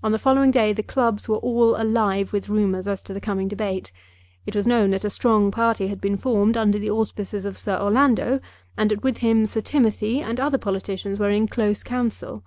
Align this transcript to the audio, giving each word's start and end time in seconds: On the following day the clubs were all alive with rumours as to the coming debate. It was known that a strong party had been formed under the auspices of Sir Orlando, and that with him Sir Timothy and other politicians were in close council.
On 0.00 0.12
the 0.12 0.18
following 0.20 0.52
day 0.52 0.72
the 0.72 0.84
clubs 0.84 1.28
were 1.28 1.38
all 1.38 1.74
alive 1.74 2.32
with 2.32 2.48
rumours 2.48 2.86
as 2.86 3.02
to 3.02 3.12
the 3.12 3.20
coming 3.20 3.48
debate. 3.48 3.90
It 4.46 4.54
was 4.54 4.64
known 4.64 4.90
that 4.92 5.02
a 5.04 5.10
strong 5.10 5.50
party 5.50 5.88
had 5.88 6.00
been 6.00 6.16
formed 6.16 6.56
under 6.56 6.78
the 6.78 6.90
auspices 6.90 7.44
of 7.44 7.58
Sir 7.58 7.76
Orlando, 7.76 8.38
and 8.76 8.92
that 8.92 9.02
with 9.02 9.16
him 9.16 9.44
Sir 9.44 9.60
Timothy 9.60 10.20
and 10.20 10.38
other 10.38 10.56
politicians 10.56 11.18
were 11.18 11.30
in 11.30 11.48
close 11.48 11.82
council. 11.82 12.44